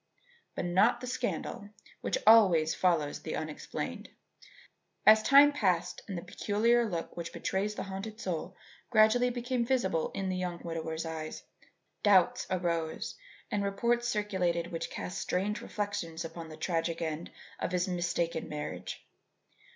[0.55, 1.69] But not the scandal
[2.01, 4.09] which always follows the unexplained.
[5.05, 8.55] As time passed and the peculiar look which betrays the haunted soul
[8.89, 11.43] gradually became visible in the young widower's eyes,
[12.01, 13.13] doubts arose
[13.51, 17.29] and reports circulated which cast strange reflections upon the tragic end
[17.59, 19.05] of his mistaken marriage.